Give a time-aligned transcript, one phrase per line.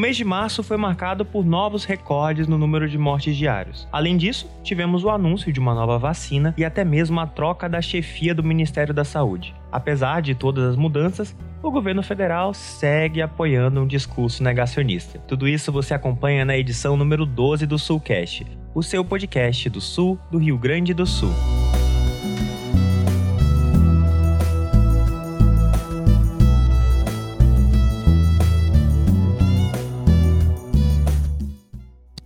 [0.00, 3.86] mês de março foi marcado por novos recordes no número de mortes diários.
[3.92, 7.82] Além disso, tivemos o anúncio de uma nova vacina e até mesmo a troca da
[7.82, 9.54] chefia do Ministério da Saúde.
[9.70, 15.18] Apesar de todas as mudanças, o governo federal segue apoiando um discurso negacionista.
[15.28, 20.18] Tudo isso você acompanha na edição número 12 do Sulcast, o seu podcast do Sul
[20.30, 21.32] do Rio Grande do Sul.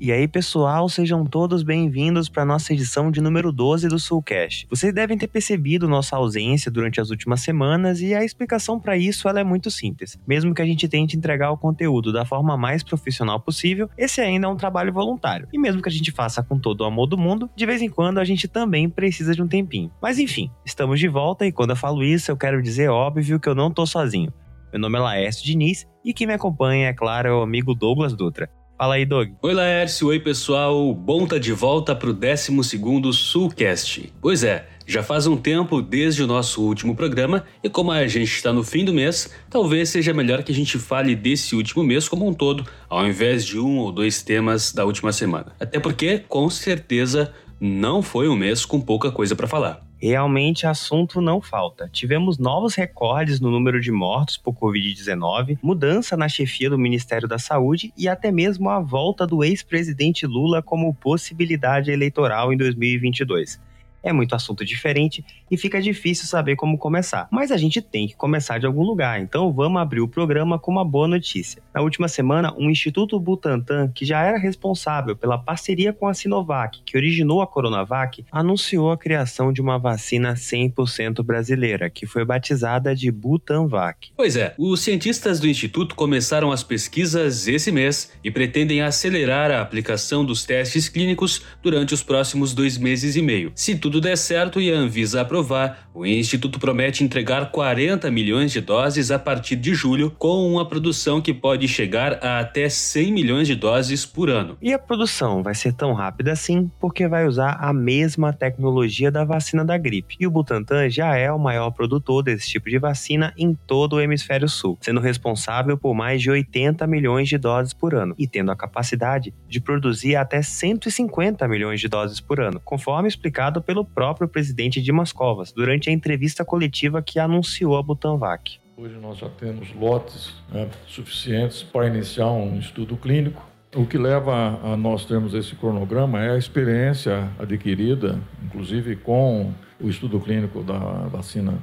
[0.05, 4.67] E aí, pessoal, sejam todos bem-vindos para nossa edição de número 12 do Soulcast.
[4.69, 9.27] Vocês devem ter percebido nossa ausência durante as últimas semanas e a explicação para isso
[9.31, 10.21] ela é muito simples.
[10.27, 14.47] Mesmo que a gente tente entregar o conteúdo da forma mais profissional possível, esse ainda
[14.47, 15.49] é um trabalho voluntário.
[15.51, 17.89] E mesmo que a gente faça com todo o amor do mundo, de vez em
[17.89, 19.91] quando a gente também precisa de um tempinho.
[20.03, 23.49] Mas enfim, estamos de volta e quando eu falo isso, eu quero dizer óbvio que
[23.49, 24.31] eu não tô sozinho.
[24.71, 28.13] Meu nome é Laércio Diniz e quem me acompanha, é claro, é o amigo Douglas
[28.13, 28.51] Dutra.
[28.77, 29.31] Fala aí, Doug.
[29.41, 30.09] Oi, Laércio.
[30.09, 30.93] Oi, pessoal.
[30.93, 34.13] Bom tá de volta pro 12º Sulcast.
[34.21, 38.35] Pois é, já faz um tempo desde o nosso último programa e como a gente
[38.35, 42.09] está no fim do mês, talvez seja melhor que a gente fale desse último mês
[42.09, 45.53] como um todo, ao invés de um ou dois temas da última semana.
[45.61, 49.87] Até porque, com certeza, não foi um mês com pouca coisa para falar.
[49.99, 51.89] Realmente assunto não falta.
[51.93, 57.39] Tivemos novos recordes no número de mortos por Covid-19, mudança na chefia do Ministério da
[57.39, 63.59] Saúde e até mesmo a volta do ex-presidente Lula como possibilidade eleitoral em 2022
[64.05, 67.27] é muito assunto diferente e fica difícil saber como começar.
[67.33, 70.71] Mas a gente tem que começar de algum lugar, então vamos abrir o programa com
[70.71, 71.63] uma boa notícia.
[71.75, 76.83] Na última semana, o Instituto Butantan, que já era responsável pela parceria com a Sinovac,
[76.85, 82.95] que originou a Coronavac, anunciou a criação de uma vacina 100% brasileira, que foi batizada
[82.95, 84.11] de Butanvac.
[84.17, 89.61] Pois é, os cientistas do instituto começaram as pesquisas esse mês e pretendem acelerar a
[89.61, 93.53] aplicação dos testes clínicos durante os próximos dois meses e meio.
[93.55, 98.51] Se tudo tudo der certo e a Anvisa aprovar, o Instituto promete entregar 40 milhões
[98.51, 103.13] de doses a partir de julho, com uma produção que pode chegar a até 100
[103.13, 104.59] milhões de doses por ano.
[104.61, 109.25] E a produção vai ser tão rápida assim porque vai usar a mesma tecnologia da
[109.25, 110.17] vacina da gripe.
[110.19, 114.01] E o Butantan já é o maior produtor desse tipo de vacina em todo o
[114.01, 118.51] hemisfério sul, sendo responsável por mais de 80 milhões de doses por ano e tendo
[118.51, 124.29] a capacidade de produzir até 150 milhões de doses por ano, conforme explicado pelo próprio
[124.29, 128.59] presidente Dimas Covas durante a entrevista coletiva que anunciou a Butanvac.
[128.77, 133.41] Hoje nós já temos lotes né, suficientes para iniciar um estudo clínico.
[133.75, 139.89] O que leva a nós termos esse cronograma é a experiência adquirida, inclusive com o
[139.89, 140.79] estudo clínico da
[141.09, 141.55] vacina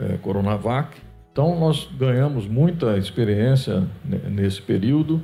[0.00, 0.96] é, Coronavac.
[1.32, 5.22] Então, nós ganhamos muita experiência nesse período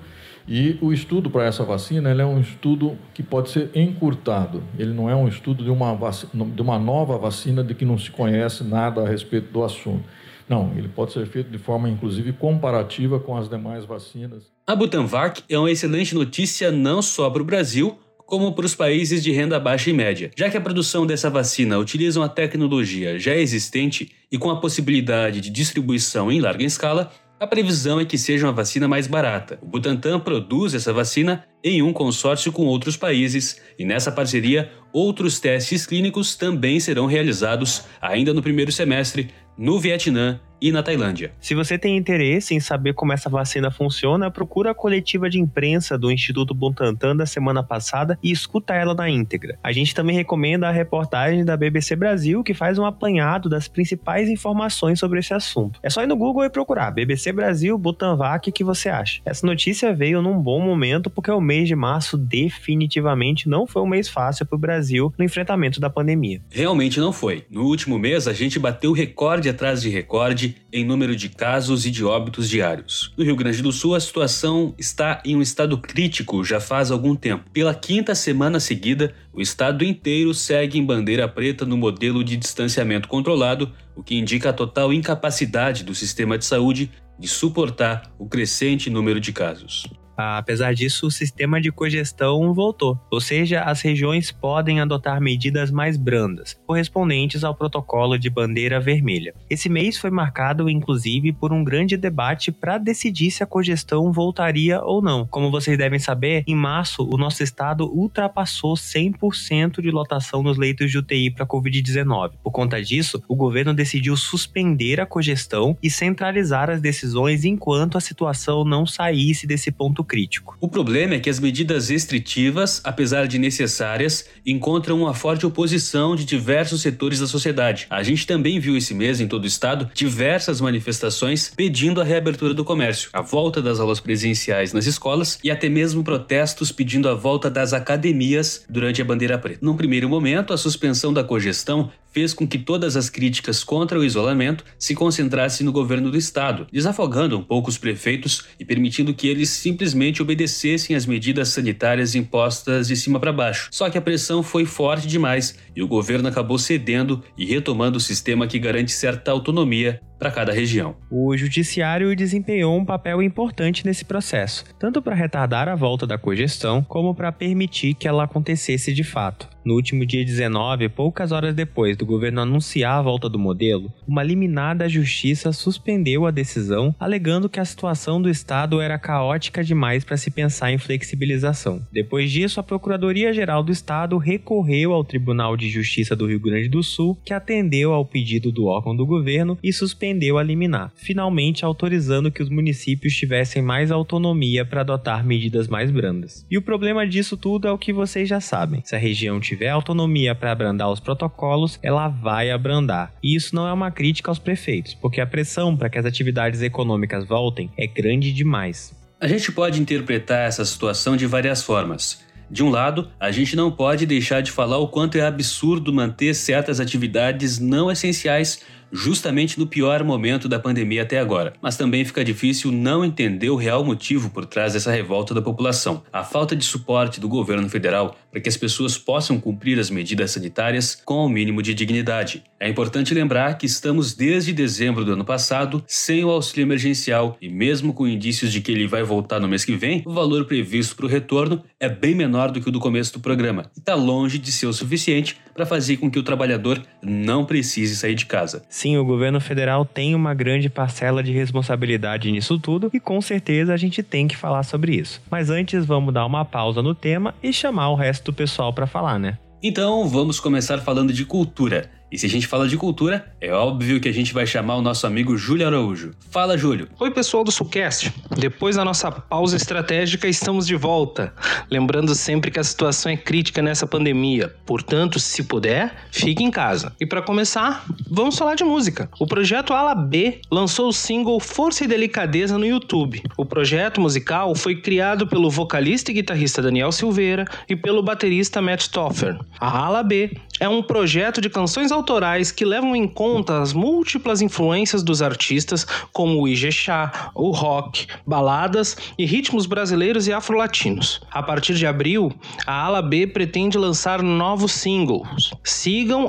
[0.49, 4.63] e o estudo para essa vacina é um estudo que pode ser encurtado.
[4.79, 7.99] Ele não é um estudo de uma, vacina, de uma nova vacina de que não
[7.99, 10.05] se conhece nada a respeito do assunto.
[10.49, 14.45] Não, ele pode ser feito de forma, inclusive, comparativa com as demais vacinas.
[14.67, 19.23] A Butanvac é uma excelente notícia não só para o Brasil, como para os países
[19.23, 23.35] de renda baixa e média, já que a produção dessa vacina utiliza uma tecnologia já
[23.35, 27.11] existente e com a possibilidade de distribuição em larga escala,
[27.41, 29.59] a previsão é que seja uma vacina mais barata.
[29.63, 35.39] O Butantan produz essa vacina em um consórcio com outros países e nessa parceria outros
[35.39, 41.33] testes clínicos também serão realizados ainda no primeiro semestre no Vietnã e na Tailândia.
[41.41, 45.99] Se você tem interesse em saber como essa vacina funciona, procura a coletiva de imprensa
[45.99, 49.59] do Instituto Butantan da semana passada e escuta ela na íntegra.
[49.63, 54.29] A gente também recomenda a reportagem da BBC Brasil, que faz um apanhado das principais
[54.29, 55.79] informações sobre esse assunto.
[55.83, 59.21] É só ir no Google e procurar BBC Brasil Butanvac que você acha.
[59.25, 63.87] Essa notícia veio num bom momento porque o mês de março definitivamente não foi um
[63.87, 66.41] mês fácil para o Brasil no enfrentamento da pandemia.
[66.51, 67.45] Realmente não foi.
[67.51, 71.91] No último mês a gente bateu recorde atrás de recorde em número de casos e
[71.91, 73.13] de óbitos diários.
[73.17, 77.15] No Rio Grande do Sul, a situação está em um estado crítico já faz algum
[77.15, 77.51] tempo.
[77.53, 83.09] Pela quinta semana seguida, o estado inteiro segue em bandeira preta no modelo de distanciamento
[83.09, 88.89] controlado, o que indica a total incapacidade do sistema de saúde de suportar o crescente
[88.89, 89.85] número de casos.
[90.19, 95.97] Apesar disso, o sistema de cogestão voltou, ou seja, as regiões podem adotar medidas mais
[95.97, 99.33] brandas, correspondentes ao protocolo de bandeira vermelha.
[99.49, 104.83] Esse mês foi marcado, inclusive, por um grande debate para decidir se a cogestão voltaria
[104.83, 105.25] ou não.
[105.25, 110.91] Como vocês devem saber, em março, o nosso estado ultrapassou 100% de lotação nos leitos
[110.91, 112.33] de UTI para Covid-19.
[112.43, 118.01] Por conta disso, o governo decidiu suspender a cogestão e centralizar as decisões enquanto a
[118.01, 120.57] situação não saísse desse ponto crítico.
[120.61, 126.25] O problema é que as medidas restritivas, apesar de necessárias, encontram uma forte oposição de
[126.25, 127.87] diversos setores da sociedade.
[127.91, 132.55] A gente também viu esse mês em todo o estado diversas manifestações pedindo a reabertura
[132.55, 137.15] do comércio, a volta das aulas presenciais nas escolas e até mesmo protestos pedindo a
[137.15, 139.59] volta das academias durante a bandeira preta.
[139.61, 144.05] Num primeiro momento, a suspensão da cogestão fez com que todas as críticas contra o
[144.05, 149.29] isolamento se concentrassem no governo do estado, desafogando um pouco os prefeitos e permitindo que
[149.29, 153.69] eles simplesmente obedecessem às medidas sanitárias impostas de cima para baixo.
[153.71, 158.01] Só que a pressão foi forte demais e o governo acabou cedendo e retomando o
[158.01, 160.97] sistema que garante certa autonomia para cada região.
[161.11, 166.83] O judiciário desempenhou um papel importante nesse processo, tanto para retardar a volta da cogestão,
[166.83, 169.49] como para permitir que ela acontecesse de fato.
[169.65, 174.23] No último dia 19, poucas horas depois do governo anunciar a volta do modelo, uma
[174.23, 180.05] liminar da justiça suspendeu a decisão, alegando que a situação do estado era caótica demais
[180.05, 181.83] para se pensar em flexibilização.
[181.93, 186.83] Depois disso, a Procuradoria-Geral do Estado recorreu ao Tribunal de Justiça do Rio Grande do
[186.83, 190.08] Sul, que atendeu ao pedido do órgão do governo e suspendeu
[190.39, 196.47] a liminar, finalmente autorizando que os municípios tivessem mais autonomia para adotar medidas mais brandas.
[196.51, 198.83] E o problema disso tudo é o que vocês já sabem.
[198.85, 203.13] Se a região tiver autonomia para abrandar os protocolos, ela vai abrandar.
[203.23, 206.63] E isso não é uma crítica aos prefeitos, porque a pressão para que as atividades
[206.63, 208.97] econômicas voltem é grande demais.
[209.21, 212.27] A gente pode interpretar essa situação de várias formas.
[212.51, 216.35] De um lado, a gente não pode deixar de falar o quanto é absurdo manter
[216.35, 218.63] certas atividades não essenciais
[218.93, 221.53] justamente no pior momento da pandemia até agora.
[221.61, 226.03] Mas também fica difícil não entender o real motivo por trás dessa revolta da população.
[226.13, 230.31] A falta de suporte do governo federal para que as pessoas possam cumprir as medidas
[230.31, 232.45] sanitárias com o mínimo de dignidade.
[232.61, 237.49] É importante lembrar que estamos desde dezembro do ano passado sem o auxílio emergencial e
[237.49, 240.97] mesmo com indícios de que ele vai voltar no mês que vem, o valor previsto
[240.97, 243.95] para o retorno é bem menor do que o do começo do programa e está
[243.95, 248.27] longe de ser o suficiente para fazer com que o trabalhador não precise sair de
[248.27, 248.63] casa.
[248.79, 253.75] Sim, o governo federal tem uma grande parcela de responsabilidade nisso tudo e com certeza
[253.75, 255.21] a gente tem que falar sobre isso.
[255.29, 258.87] Mas antes vamos dar uma pausa no tema e chamar o resto do pessoal para
[258.87, 259.37] falar, né?
[259.61, 261.91] Então vamos começar falando de cultura.
[262.11, 264.83] E se a gente fala de cultura, é óbvio que a gente vai chamar o
[264.83, 266.13] nosso amigo Júlio Araújo.
[266.31, 266.89] Fala, Júlio.
[266.99, 268.11] Oi, pessoal do Sulcast.
[268.35, 271.35] Depois da nossa pausa estratégica, estamos de volta.
[271.71, 274.55] Lembrando sempre que a situação é crítica nessa pandemia.
[274.65, 276.95] Portanto, se puder, fique em casa.
[276.99, 279.11] E para começar, vamos falar de música.
[279.21, 283.23] O projeto Ala B lançou o single Força e Delicadeza no YouTube.
[283.37, 288.85] O projeto musical foi criado pelo vocalista e guitarrista Daniel Silveira e pelo baterista Matt
[288.85, 289.39] Stoffer.
[289.61, 294.41] A Ala B é um projeto de canções autorais que levam em conta as múltiplas
[294.41, 301.21] influências dos artistas, como o Ijexá, o rock, baladas e ritmos brasileiros e afro-latinos.
[301.31, 302.33] A partir de abril,
[302.67, 305.53] a Ala B pretende lançar novos singles.
[305.65, 306.29] Sigam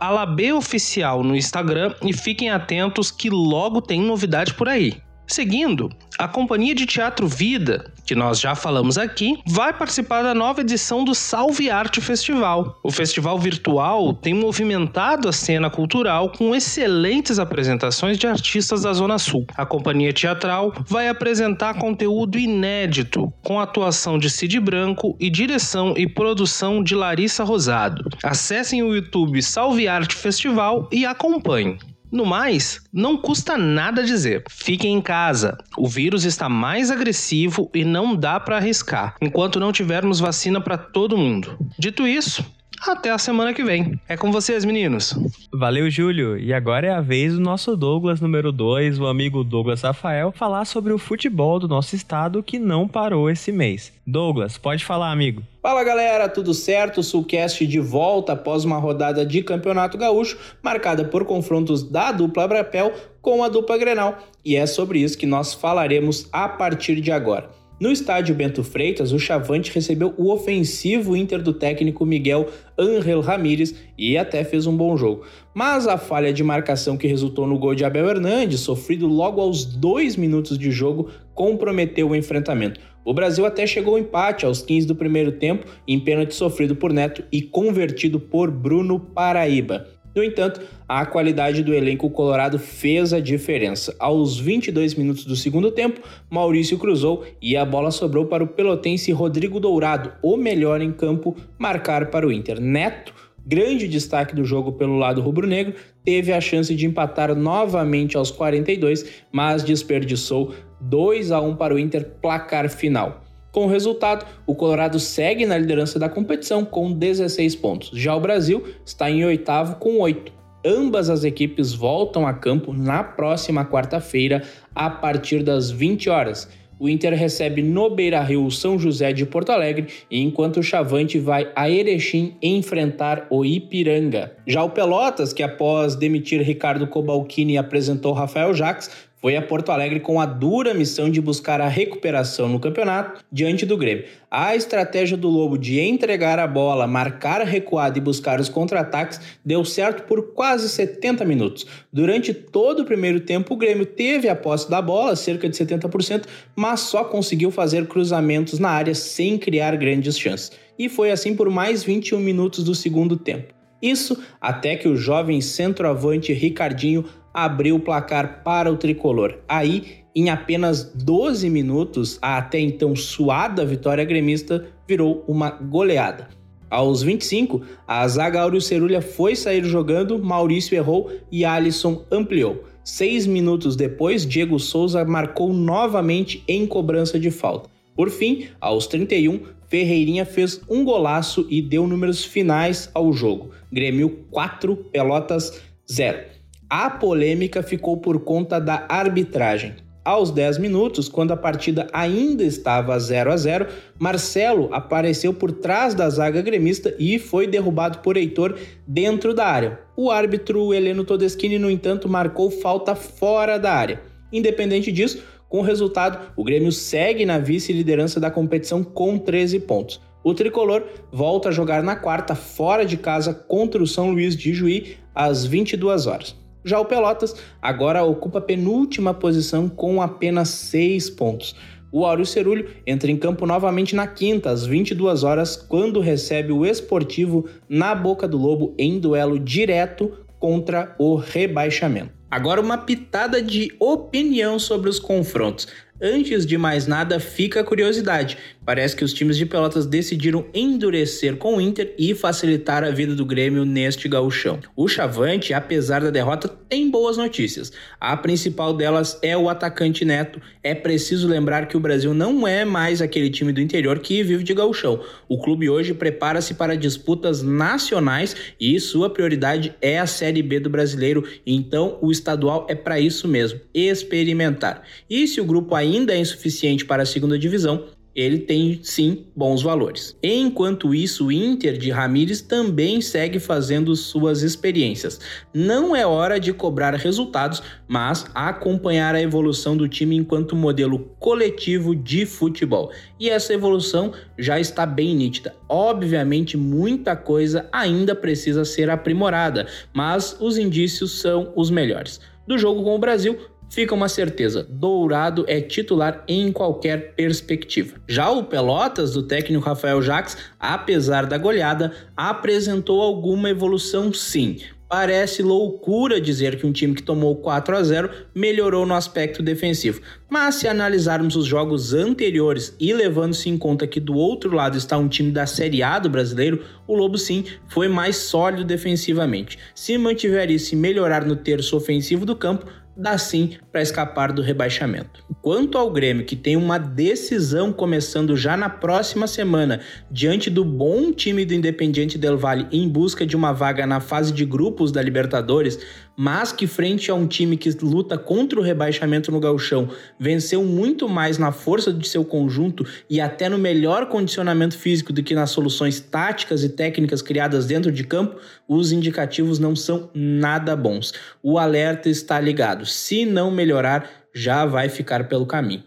[0.00, 5.00] @alaboficial no Instagram e fiquem atentos que logo tem novidade por aí.
[5.30, 5.88] Seguindo,
[6.18, 11.04] a Companhia de Teatro Vida, que nós já falamos aqui, vai participar da nova edição
[11.04, 12.80] do Salve Arte Festival.
[12.82, 19.20] O festival virtual tem movimentado a cena cultural com excelentes apresentações de artistas da Zona
[19.20, 19.46] Sul.
[19.56, 26.08] A companhia teatral vai apresentar conteúdo inédito, com atuação de Cid Branco e direção e
[26.08, 28.02] produção de Larissa Rosado.
[28.24, 31.78] Acessem o YouTube Salve Arte Festival e acompanhem.
[32.10, 34.44] No mais, não custa nada dizer.
[34.48, 35.56] Fiquem em casa.
[35.76, 40.76] O vírus está mais agressivo e não dá para arriscar, enquanto não tivermos vacina para
[40.76, 41.56] todo mundo.
[41.78, 42.44] Dito isso,
[42.86, 44.00] até a semana que vem.
[44.08, 45.14] É com vocês, meninos.
[45.52, 46.38] Valeu, Júlio.
[46.38, 50.64] E agora é a vez do nosso Douglas número 2, o amigo Douglas Rafael, falar
[50.64, 53.92] sobre o futebol do nosso estado que não parou esse mês.
[54.06, 55.42] Douglas, pode falar, amigo.
[55.62, 57.02] Fala galera, tudo certo?
[57.02, 62.92] Sulcast de volta após uma rodada de Campeonato Gaúcho marcada por confrontos da dupla Brapel
[63.20, 64.18] com a dupla Grenal.
[64.44, 67.59] E é sobre isso que nós falaremos a partir de agora.
[67.80, 72.46] No estádio Bento Freitas, o Chavante recebeu o ofensivo Inter do técnico Miguel
[72.78, 75.24] Ángel Ramírez e até fez um bom jogo.
[75.54, 79.64] Mas a falha de marcação que resultou no gol de Abel Hernandes, sofrido logo aos
[79.64, 82.78] dois minutos de jogo, comprometeu o enfrentamento.
[83.02, 86.92] O Brasil até chegou ao empate aos 15 do primeiro tempo, em pênalti sofrido por
[86.92, 89.86] Neto e convertido por Bruno Paraíba.
[90.14, 93.94] No entanto, a qualidade do elenco colorado fez a diferença.
[93.98, 99.12] Aos 22 minutos do segundo tempo, Maurício cruzou e a bola sobrou para o pelotense
[99.12, 102.60] Rodrigo Dourado, o melhor em campo, marcar para o Inter.
[102.60, 103.14] Neto
[103.46, 105.74] grande destaque do jogo pelo lado rubro-negro,
[106.04, 111.78] teve a chance de empatar novamente aos 42, mas desperdiçou 2 a 1 para o
[111.78, 113.24] Inter placar final.
[113.52, 117.90] Com o resultado, o Colorado segue na liderança da competição com 16 pontos.
[117.92, 120.32] Já o Brasil está em oitavo com 8.
[120.64, 124.42] Ambas as equipes voltam a campo na próxima quarta-feira,
[124.74, 126.48] a partir das 20 horas
[126.80, 131.52] o Inter recebe no Beira-Rio o São José de Porto Alegre, enquanto o Chavante vai
[131.54, 134.32] a Erechim enfrentar o Ipiranga.
[134.46, 138.90] Já o Pelotas, que após demitir Ricardo Cobalcini apresentou Rafael Jacques,
[139.20, 143.66] foi a Porto Alegre com a dura missão de buscar a recuperação no campeonato diante
[143.66, 144.04] do Grêmio.
[144.30, 149.20] A estratégia do Lobo de entregar a bola, marcar a recuada e buscar os contra-ataques
[149.44, 151.66] deu certo por quase 70 minutos.
[151.92, 156.24] Durante todo o primeiro tempo, o Grêmio teve a posse da bola, cerca de 70%,
[156.56, 160.52] mas só conseguiu fazer cruzamentos na área sem criar grandes chances.
[160.78, 163.60] E foi assim por mais 21 minutos do segundo tempo.
[163.82, 169.38] Isso até que o jovem centroavante Ricardinho abriu o placar para o tricolor.
[169.48, 176.28] Aí, em apenas 12 minutos, a até então suada vitória gremista virou uma goleada.
[176.68, 182.64] Aos 25, a zaga Áureo Cerulha foi sair jogando, Maurício errou e Alisson ampliou.
[182.84, 187.68] Seis minutos depois, Diego Souza marcou novamente em cobrança de falta.
[187.94, 193.50] Por fim, aos 31, Ferreirinha fez um golaço e deu números finais ao jogo.
[193.70, 195.60] Grêmio 4, Pelotas
[195.90, 196.39] 0.
[196.72, 199.74] A polêmica ficou por conta da arbitragem.
[200.04, 203.66] Aos 10 minutos, quando a partida ainda estava 0 a 0,
[203.98, 209.80] Marcelo apareceu por trás da zaga gremista e foi derrubado por Heitor dentro da área.
[209.96, 214.00] O árbitro Heleno Todeschini, no entanto, marcou falta fora da área.
[214.32, 220.00] Independente disso, com o resultado, o Grêmio segue na vice-liderança da competição com 13 pontos.
[220.22, 224.54] O tricolor volta a jogar na quarta, fora de casa, contra o São Luís de
[224.54, 226.39] Juí, às 22 horas.
[226.64, 231.54] Já o Pelotas agora ocupa a penúltima posição com apenas 6 pontos.
[231.92, 236.64] O Áureo Cerulho entra em campo novamente na quinta, às 22 horas, quando recebe o
[236.64, 242.12] Esportivo na Boca do Lobo em duelo direto contra o rebaixamento.
[242.30, 245.66] Agora, uma pitada de opinião sobre os confrontos.
[246.00, 248.38] Antes de mais nada, fica a curiosidade.
[248.64, 253.14] Parece que os times de Pelotas decidiram endurecer com o Inter e facilitar a vida
[253.14, 254.60] do Grêmio neste gauchão.
[254.76, 257.72] O Chavante, apesar da derrota, tem boas notícias.
[257.98, 260.40] A principal delas é o atacante Neto.
[260.62, 264.44] É preciso lembrar que o Brasil não é mais aquele time do interior que vive
[264.44, 265.02] de gauchão.
[265.26, 270.68] O clube hoje prepara-se para disputas nacionais e sua prioridade é a Série B do
[270.70, 271.26] brasileiro.
[271.46, 274.82] Então, o estadual é para isso mesmo, experimentar.
[275.08, 279.62] E se o grupo ainda é insuficiente para a segunda divisão, ele tem sim bons
[279.62, 280.16] valores.
[280.22, 285.20] Enquanto isso, o Inter de Ramires também segue fazendo suas experiências.
[285.54, 291.94] Não é hora de cobrar resultados, mas acompanhar a evolução do time enquanto modelo coletivo
[291.94, 292.90] de futebol.
[293.18, 295.54] E essa evolução já está bem nítida.
[295.68, 302.20] Obviamente, muita coisa ainda precisa ser aprimorada, mas os indícios são os melhores.
[302.46, 303.38] Do jogo com o Brasil,
[303.70, 307.96] fica uma certeza: Dourado é titular em qualquer perspectiva.
[308.06, 314.58] Já o Pelotas, do técnico Rafael Jacques, apesar da goleada, apresentou alguma evolução sim.
[314.90, 320.00] Parece loucura dizer que um time que tomou 4 a 0 melhorou no aspecto defensivo.
[320.28, 324.98] Mas se analisarmos os jogos anteriores e levando-se em conta que do outro lado está
[324.98, 329.60] um time da Série A do brasileiro, o Lobo sim foi mais sólido defensivamente.
[329.76, 332.66] Se mantiver isso e melhorar no terço ofensivo do campo,
[333.00, 335.24] dá sim para escapar do rebaixamento.
[335.40, 339.80] Quanto ao Grêmio, que tem uma decisão começando já na próxima semana,
[340.10, 344.32] diante do bom time do Independiente Del Valle em busca de uma vaga na fase
[344.32, 345.78] de grupos da Libertadores,
[346.22, 349.88] mas que frente a um time que luta contra o rebaixamento no gauchão,
[350.18, 355.22] venceu muito mais na força de seu conjunto e até no melhor condicionamento físico do
[355.22, 358.38] que nas soluções táticas e técnicas criadas dentro de campo,
[358.68, 361.14] os indicativos não são nada bons.
[361.42, 362.84] O alerta está ligado.
[362.90, 365.84] Se não melhorar, já vai ficar pelo caminho.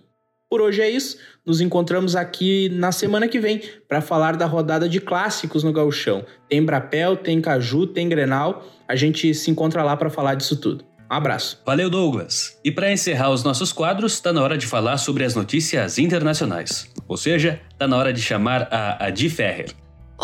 [0.49, 1.17] Por hoje é isso.
[1.45, 6.23] Nos encontramos aqui na semana que vem para falar da rodada de clássicos no Gauchão.
[6.47, 8.63] Tem Brapel, tem Caju, tem Grenal.
[8.87, 10.85] A gente se encontra lá para falar disso tudo.
[11.11, 11.59] Um abraço.
[11.65, 12.59] Valeu, Douglas.
[12.63, 16.87] E para encerrar os nossos quadros, está na hora de falar sobre as notícias internacionais.
[17.07, 19.73] Ou seja, está na hora de chamar a Adi Ferrer.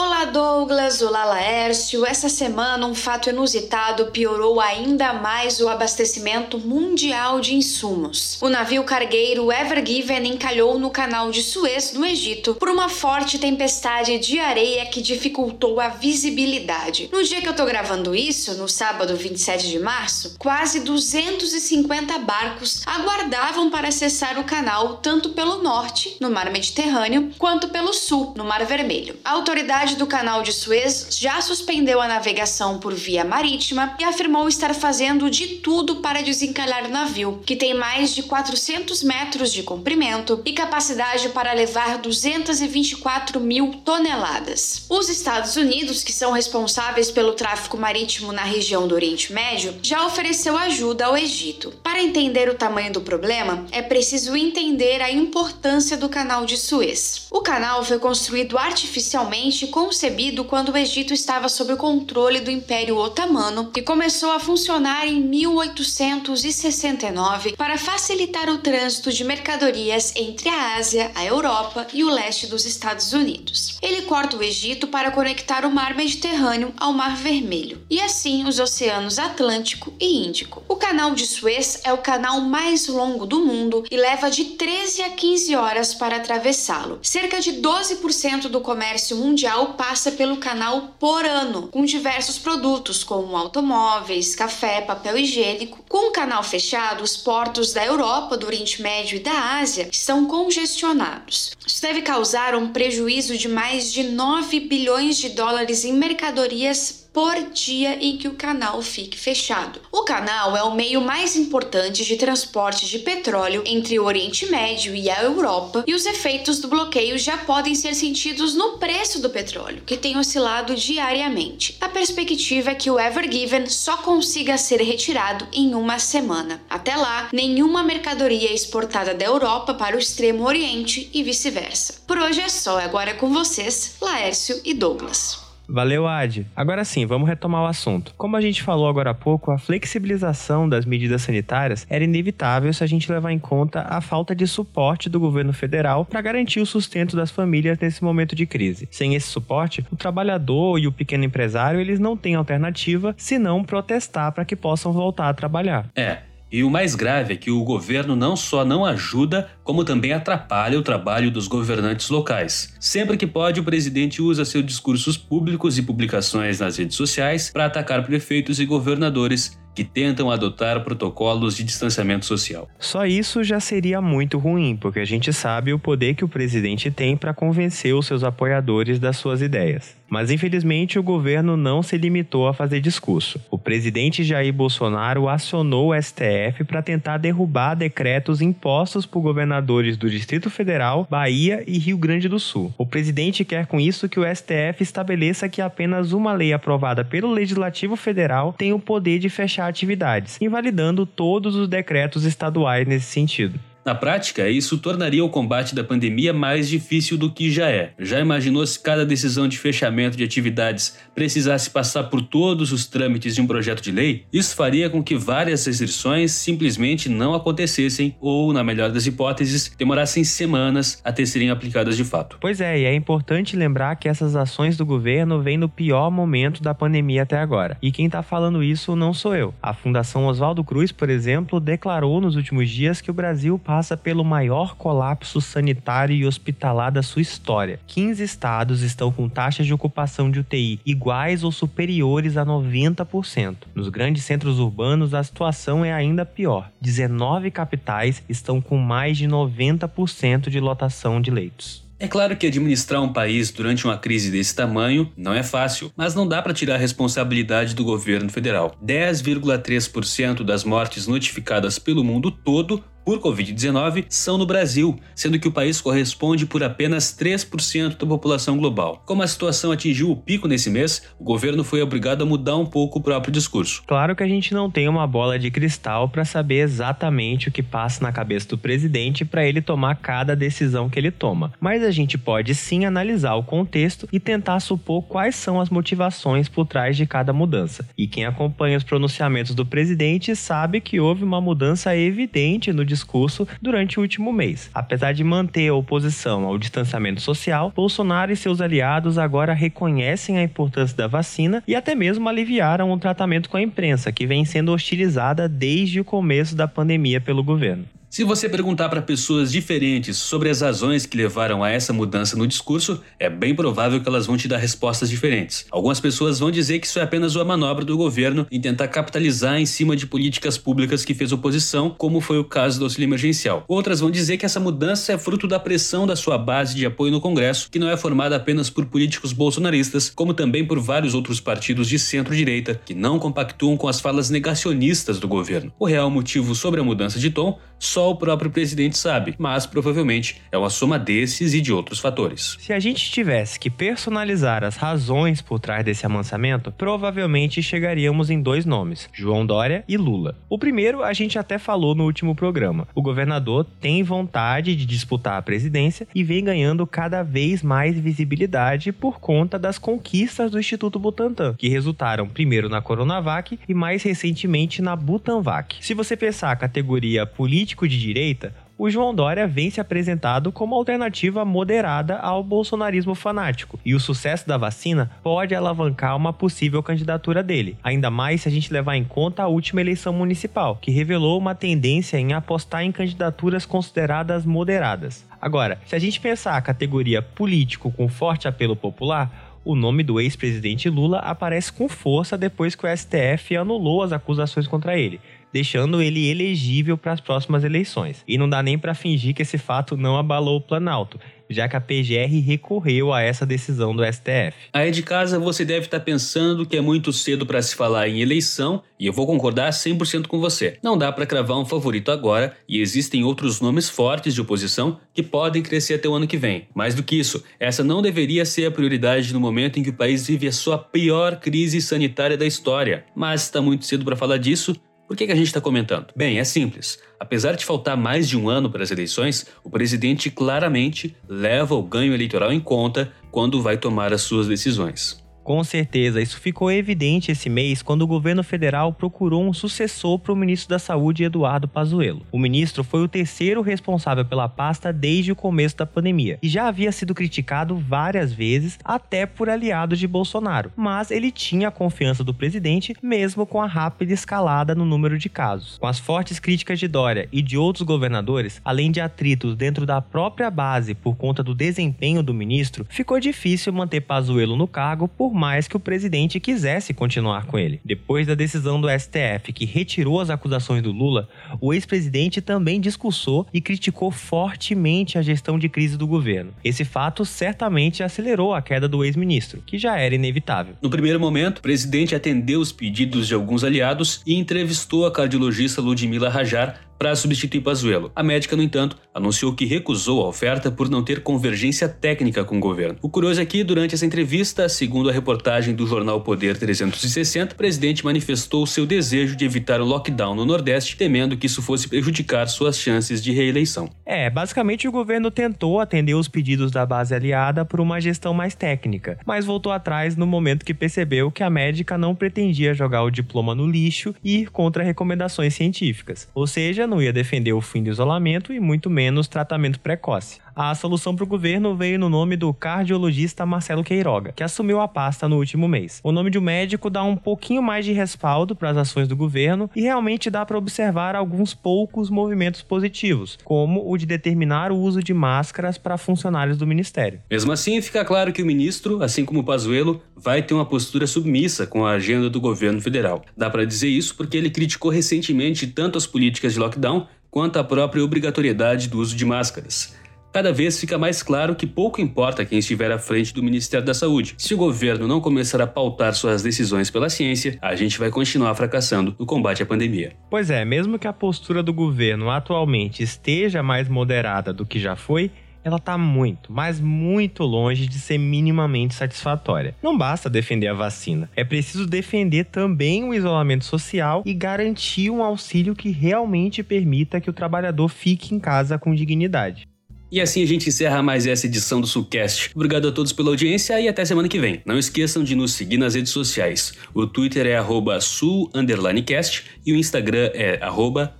[0.01, 2.05] Olá Douglas, olá Laércio.
[2.05, 8.37] Essa semana um fato inusitado piorou ainda mais o abastecimento mundial de insumos.
[8.41, 13.37] O navio cargueiro Ever Given encalhou no canal de Suez, no Egito, por uma forte
[13.37, 17.09] tempestade de areia que dificultou a visibilidade.
[17.11, 22.83] No dia que eu tô gravando isso, no sábado 27 de março, quase 250 barcos
[22.85, 28.45] aguardavam para acessar o canal tanto pelo norte, no mar Mediterrâneo, quanto pelo sul, no
[28.45, 29.17] Mar Vermelho.
[29.25, 34.03] A autoridade autoridade do Canal de Suez já suspendeu a navegação por via marítima e
[34.03, 39.51] afirmou estar fazendo de tudo para desencalhar o navio, que tem mais de 400 metros
[39.51, 44.85] de comprimento e capacidade para levar 224 mil toneladas.
[44.89, 50.05] Os Estados Unidos, que são responsáveis pelo tráfico marítimo na região do Oriente Médio, já
[50.05, 51.71] ofereceu ajuda ao Egito.
[51.83, 57.27] Para entender o tamanho do problema, é preciso entender a importância do Canal de Suez.
[57.31, 62.97] O canal foi construído artificialmente concebido quando o Egito estava sob o controle do Império
[62.97, 70.75] Otomano, que começou a funcionar em 1869 para facilitar o trânsito de mercadorias entre a
[70.75, 73.77] Ásia, a Europa e o leste dos Estados Unidos.
[73.81, 78.59] Ele corta o Egito para conectar o Mar Mediterrâneo ao Mar Vermelho e assim os
[78.59, 80.63] oceanos Atlântico e Índico.
[80.67, 85.03] O Canal de Suez é o canal mais longo do mundo e leva de 13
[85.03, 86.99] a 15 horas para atravessá-lo.
[87.01, 93.37] Cerca de 12% do comércio mundial passa pelo canal por ano, com diversos produtos como
[93.37, 95.83] automóveis, café, papel higiênico.
[95.87, 100.25] Com o canal fechado, os portos da Europa, do Oriente Médio e da Ásia estão
[100.25, 101.51] congestionados.
[101.65, 107.49] Isso deve causar um prejuízo de mais de 9 bilhões de dólares em mercadorias por
[107.51, 109.81] dia em que o canal fique fechado.
[109.91, 114.95] O canal é o meio mais importante de transporte de petróleo entre o Oriente Médio
[114.95, 119.29] e a Europa, e os efeitos do bloqueio já podem ser sentidos no preço do
[119.29, 121.75] petróleo, que tem oscilado diariamente.
[121.81, 126.61] A perspectiva é que o Ever Given só consiga ser retirado em uma semana.
[126.69, 131.95] Até lá, nenhuma mercadoria é exportada da Europa para o extremo Oriente e vice-versa.
[132.07, 135.48] Por hoje é só, agora é com vocês, Laércio e Douglas.
[135.69, 136.45] Valeu, Ad.
[136.55, 138.13] Agora sim, vamos retomar o assunto.
[138.17, 142.83] Como a gente falou agora há pouco, a flexibilização das medidas sanitárias era inevitável se
[142.83, 146.65] a gente levar em conta a falta de suporte do governo federal para garantir o
[146.65, 148.87] sustento das famílias nesse momento de crise.
[148.89, 154.31] Sem esse suporte, o trabalhador e o pequeno empresário eles não têm alternativa senão protestar
[154.31, 155.87] para que possam voltar a trabalhar.
[155.95, 156.19] É,
[156.51, 160.79] e o mais grave é que o governo não só não ajuda, como também atrapalha
[160.79, 162.73] o trabalho dos governantes locais.
[162.79, 167.65] Sempre que pode, o presidente usa seus discursos públicos e publicações nas redes sociais para
[167.65, 172.67] atacar prefeitos e governadores que tentam adotar protocolos de distanciamento social.
[172.79, 176.91] Só isso já seria muito ruim, porque a gente sabe o poder que o presidente
[176.91, 179.97] tem para convencer os seus apoiadores das suas ideias.
[180.09, 183.39] Mas infelizmente o governo não se limitou a fazer discurso.
[183.51, 190.09] O presidente Jair Bolsonaro acionou o STF para tentar derrubar decretos impostos por governadores do
[190.09, 192.73] Distrito Federal, Bahia e Rio Grande do Sul.
[192.77, 197.31] O presidente quer com isso que o STF estabeleça que apenas uma lei aprovada pelo
[197.31, 203.59] Legislativo Federal tem o poder de fechar atividades, invalidando todos os decretos estaduais nesse sentido.
[203.89, 207.91] Na prática, isso tornaria o combate da pandemia mais difícil do que já é.
[207.97, 213.33] Já imaginou se cada decisão de fechamento de atividades precisasse passar por todos os trâmites
[213.33, 214.25] de um projeto de lei?
[214.31, 220.23] Isso faria com que várias restrições simplesmente não acontecessem ou, na melhor das hipóteses, demorassem
[220.23, 222.37] semanas até serem aplicadas de fato.
[222.39, 226.61] Pois é, e é importante lembrar que essas ações do governo vêm no pior momento
[226.61, 227.75] da pandemia até agora.
[227.81, 229.51] E quem está falando isso não sou eu.
[229.59, 233.95] A Fundação Oswaldo Cruz, por exemplo, declarou nos últimos dias que o Brasil passa passa
[233.95, 237.79] pelo maior colapso sanitário e hospitalar da sua história.
[237.87, 243.55] 15 estados estão com taxas de ocupação de UTI iguais ou superiores a 90%.
[243.73, 246.69] Nos grandes centros urbanos, a situação é ainda pior.
[246.81, 251.87] 19 capitais estão com mais de 90% de lotação de leitos.
[252.01, 256.15] É claro que administrar um país durante uma crise desse tamanho não é fácil, mas
[256.15, 258.73] não dá para tirar a responsabilidade do governo federal.
[258.81, 265.51] 10,3% das mortes notificadas pelo mundo todo por Covid-19 são no Brasil, sendo que o
[265.51, 269.01] país corresponde por apenas 3% da população global.
[269.03, 272.67] Como a situação atingiu o pico nesse mês, o governo foi obrigado a mudar um
[272.67, 273.81] pouco o próprio discurso.
[273.87, 277.63] Claro que a gente não tem uma bola de cristal para saber exatamente o que
[277.63, 281.89] passa na cabeça do presidente para ele tomar cada decisão que ele toma, mas a
[281.89, 286.95] gente pode sim analisar o contexto e tentar supor quais são as motivações por trás
[286.95, 287.89] de cada mudança.
[287.97, 292.98] E quem acompanha os pronunciamentos do presidente sabe que houve uma mudança evidente no discurso
[292.99, 294.69] discurso durante o último mês.
[294.73, 300.43] Apesar de manter a oposição ao distanciamento social, Bolsonaro e seus aliados agora reconhecem a
[300.43, 304.73] importância da vacina e até mesmo aliviaram o tratamento com a imprensa, que vem sendo
[304.73, 307.85] hostilizada desde o começo da pandemia pelo governo.
[308.09, 312.47] Se você perguntar para pessoas diferentes sobre as razões que levaram a essa mudança no
[312.47, 315.67] discurso, é bem provável que elas vão te dar respostas diferentes.
[315.69, 319.59] Algumas pessoas vão dizer que isso é apenas uma manobra do governo em tentar capitalizar
[319.59, 323.63] em cima de políticas públicas que fez oposição, como foi o caso do auxílio emergencial.
[323.67, 327.11] Outras vão dizer que essa mudança é fruto da pressão da sua base de apoio
[327.11, 331.39] no Congresso, que não é formada apenas por políticos bolsonaristas, como também por vários outros
[331.39, 335.71] partidos de centro-direita que não compactuam com as falas negacionistas do governo.
[335.77, 340.41] O real motivo sobre a mudança de tom só o próprio presidente sabe, mas provavelmente
[340.51, 342.57] é uma soma desses e de outros fatores.
[342.59, 348.41] Se a gente tivesse que personalizar as razões por trás desse amansamento, provavelmente chegaríamos em
[348.41, 350.35] dois nomes: João Dória e Lula.
[350.49, 352.87] O primeiro a gente até falou no último programa.
[352.93, 358.91] O governador tem vontade de disputar a presidência e vem ganhando cada vez mais visibilidade
[358.91, 364.81] por conta das conquistas do Instituto Butantan, que resultaram primeiro na Coronavac e mais recentemente
[364.81, 365.77] na Butanvac.
[365.79, 367.25] Se você pensar a categoria
[367.69, 373.79] político de direita, o João Dória vem se apresentado como alternativa moderada ao bolsonarismo fanático,
[373.85, 378.51] e o sucesso da vacina pode alavancar uma possível candidatura dele, ainda mais se a
[378.51, 382.91] gente levar em conta a última eleição municipal, que revelou uma tendência em apostar em
[382.91, 385.25] candidaturas consideradas moderadas.
[385.41, 390.19] Agora, se a gente pensar a categoria político com forte apelo popular, o nome do
[390.19, 395.19] ex-presidente Lula aparece com força depois que o STF anulou as acusações contra ele,
[395.51, 398.23] deixando ele elegível para as próximas eleições.
[398.27, 401.75] E não dá nem para fingir que esse fato não abalou o Planalto, já que
[401.75, 404.55] a PGR recorreu a essa decisão do STF.
[404.71, 408.07] Aí de casa você deve estar tá pensando que é muito cedo para se falar
[408.07, 410.77] em eleição, e eu vou concordar 100% com você.
[410.83, 415.23] Não dá para cravar um favorito agora, e existem outros nomes fortes de oposição que
[415.23, 416.67] podem crescer até o ano que vem.
[416.75, 419.93] Mais do que isso, essa não deveria ser a prioridade no momento em que o
[419.93, 423.05] país vive a sua pior crise sanitária da história.
[423.15, 424.75] Mas está muito cedo para falar disso,
[425.09, 426.13] por que, que a gente está comentando?
[426.15, 426.99] Bem, é simples.
[427.19, 431.81] Apesar de faltar mais de um ano para as eleições, o presidente claramente leva o
[431.81, 435.18] ganho eleitoral em conta quando vai tomar as suas decisões.
[435.49, 440.31] Com certeza, isso ficou evidente esse mês quando o governo federal procurou um sucessor para
[440.31, 442.21] o ministro da Saúde, Eduardo Pazuello.
[442.31, 446.67] O ministro foi o terceiro responsável pela pasta desde o começo da pandemia e já
[446.67, 452.23] havia sido criticado várias vezes, até por aliados de Bolsonaro, mas ele tinha a confiança
[452.23, 455.79] do presidente mesmo com a rápida escalada no número de casos.
[455.79, 459.99] Com as fortes críticas de Dória e de outros governadores, além de atritos dentro da
[459.99, 465.38] própria base por conta do desempenho do ministro, ficou difícil manter Pazuello no cargo por
[465.39, 467.79] mais que o presidente quisesse continuar com ele.
[467.83, 471.29] Depois da decisão do STF que retirou as acusações do Lula,
[471.61, 476.53] o ex-presidente também discursou e criticou fortemente a gestão de crise do governo.
[476.63, 480.75] Esse fato certamente acelerou a queda do ex-ministro, que já era inevitável.
[480.81, 485.81] No primeiro momento, o presidente atendeu os pedidos de alguns aliados e entrevistou a cardiologista
[485.81, 488.11] Ludmila Rajar para substituir Pazuello.
[488.13, 492.57] A médica, no entanto, anunciou que recusou a oferta por não ter convergência técnica com
[492.57, 492.97] o governo.
[493.01, 497.57] O curioso é que, durante essa entrevista, segundo a reportagem do jornal Poder 360, o
[497.57, 502.47] presidente manifestou seu desejo de evitar o lockdown no Nordeste, temendo que isso fosse prejudicar
[502.47, 503.89] suas chances de reeleição.
[504.05, 508.55] É, basicamente o governo tentou atender os pedidos da base aliada por uma gestão mais
[508.55, 513.09] técnica, mas voltou atrás no momento que percebeu que a médica não pretendia jogar o
[513.09, 516.27] diploma no lixo e ir contra recomendações científicas.
[516.33, 520.39] Ou seja, não ia defender o fim do isolamento e muito menos tratamento precoce.
[520.61, 524.89] A solução para o governo veio no nome do cardiologista Marcelo Queiroga, que assumiu a
[524.89, 526.01] pasta no último mês.
[526.03, 529.15] O nome de um médico dá um pouquinho mais de respaldo para as ações do
[529.15, 534.77] governo e realmente dá para observar alguns poucos movimentos positivos, como o de determinar o
[534.77, 537.21] uso de máscaras para funcionários do ministério.
[537.31, 541.07] Mesmo assim, fica claro que o ministro, assim como o Pazuello, vai ter uma postura
[541.07, 543.23] submissa com a agenda do governo federal.
[543.37, 547.63] Dá para dizer isso porque ele criticou recentemente tanto as políticas de lockdown quanto a
[547.63, 549.97] própria obrigatoriedade do uso de máscaras.
[550.31, 553.95] Cada vez fica mais claro que pouco importa quem estiver à frente do Ministério da
[553.95, 554.35] Saúde.
[554.37, 558.53] Se o governo não começar a pautar suas decisões pela ciência, a gente vai continuar
[558.53, 560.13] fracassando no combate à pandemia.
[560.29, 564.95] Pois é, mesmo que a postura do governo atualmente esteja mais moderada do que já
[564.95, 565.31] foi,
[565.63, 569.75] ela está muito, mas muito longe de ser minimamente satisfatória.
[569.81, 575.23] Não basta defender a vacina, é preciso defender também o isolamento social e garantir um
[575.23, 579.67] auxílio que realmente permita que o trabalhador fique em casa com dignidade.
[580.11, 582.51] E assim a gente encerra mais essa edição do Sulcast.
[582.55, 584.61] Obrigado a todos pela audiência e até semana que vem.
[584.65, 586.73] Não esqueçam de nos seguir nas redes sociais.
[586.93, 587.59] O Twitter é
[588.01, 590.59] sul_cast e o Instagram é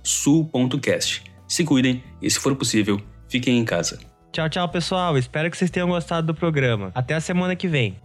[0.02, 1.22] sul.cast.
[1.46, 3.98] se cuidem e, se for possível, fiquem em casa.
[4.32, 5.18] Tchau, tchau, pessoal.
[5.18, 6.90] Espero que vocês tenham gostado do programa.
[6.94, 7.96] Até a semana que vem.